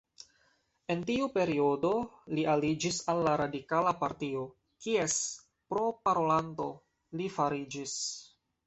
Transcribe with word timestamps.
En 0.93 1.03
tiu 1.09 1.27
periodo, 1.35 1.91
li 2.37 2.47
aliĝis 2.55 3.03
al 3.15 3.21
la 3.29 3.35
Radikala 3.43 3.95
Partio, 4.03 4.49
kies 4.87 5.21
proparolanto 5.75 6.71
li 7.21 7.33
fariĝis. 7.39 7.99